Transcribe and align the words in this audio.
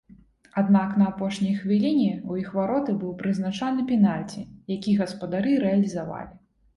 Аднак 0.59 0.93
на 0.99 1.05
апошняй 1.11 1.51
хвіліне 1.57 2.07
ў 2.13 2.31
іх 2.45 2.55
вароты 2.59 2.95
быў 3.01 3.11
прызначаны 3.19 3.85
пенальці, 3.91 4.41
які 4.75 4.95
гаспадары 5.03 5.51
рэалізавалі. 5.65 6.33